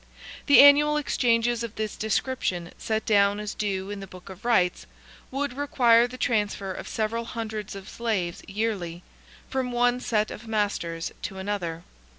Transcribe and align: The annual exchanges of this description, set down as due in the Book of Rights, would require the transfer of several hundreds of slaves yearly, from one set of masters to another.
The 0.47 0.61
annual 0.61 0.97
exchanges 0.97 1.61
of 1.61 1.75
this 1.75 1.95
description, 1.95 2.71
set 2.79 3.05
down 3.05 3.39
as 3.39 3.53
due 3.53 3.91
in 3.91 3.99
the 3.99 4.07
Book 4.07 4.29
of 4.29 4.43
Rights, 4.43 4.87
would 5.29 5.53
require 5.53 6.07
the 6.07 6.17
transfer 6.17 6.71
of 6.71 6.87
several 6.87 7.23
hundreds 7.25 7.75
of 7.75 7.87
slaves 7.87 8.41
yearly, 8.47 9.03
from 9.47 9.71
one 9.71 9.99
set 9.99 10.31
of 10.31 10.47
masters 10.47 11.11
to 11.21 11.37
another. 11.37 11.83